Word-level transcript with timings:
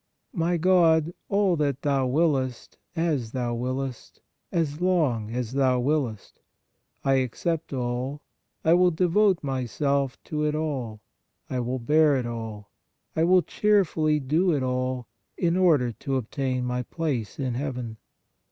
My 0.33 0.57
God, 0.57 1.13
all 1.29 1.55
that 1.57 1.83
Thou 1.83 2.07
wiliest, 2.07 2.75
as 2.95 3.33
Thou 3.33 3.53
wiliest, 3.53 4.19
as 4.51 4.81
long 4.81 5.29
as 5.29 5.51
Thou 5.51 5.79
wiliest! 5.79 6.39
I 7.05 7.17
accept 7.17 7.71
all; 7.71 8.23
I 8.65 8.73
will 8.73 8.89
devote 8.89 9.43
myself 9.43 10.17
to 10.23 10.43
it 10.43 10.55
all; 10.55 11.01
I 11.51 11.59
will 11.59 11.77
bear 11.77 12.15
it 12.17 12.25
all; 12.25 12.71
I 13.15 13.23
will 13.25 13.43
cheerfully 13.43 14.19
do 14.19 14.51
it 14.53 14.63
all, 14.63 15.05
in 15.37 15.55
order 15.55 15.91
to 15.91 16.15
obtain 16.15 16.65
my 16.65 16.81
place 16.81 17.37
in 17.37 17.53
Heaven! 17.53 17.97